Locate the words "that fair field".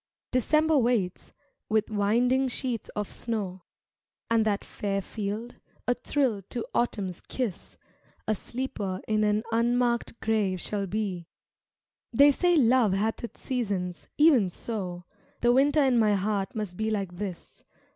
4.45-5.57